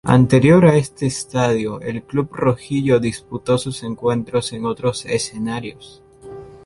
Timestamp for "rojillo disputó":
2.33-3.59